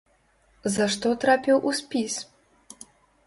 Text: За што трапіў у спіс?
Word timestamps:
За 0.75 0.85
што 0.95 1.11
трапіў 1.25 1.61
у 1.71 1.73
спіс? 1.79 2.13